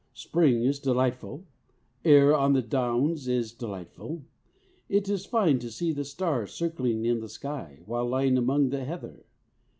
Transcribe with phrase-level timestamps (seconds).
[0.15, 1.45] Spring is delightful,
[2.03, 4.23] air on the Downs is delightful;
[4.89, 8.83] it is fine to see the stars circling in the sky, while lying among the
[8.83, 9.27] heather.